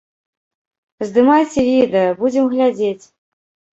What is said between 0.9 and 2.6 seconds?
Здымайце відэа, будзем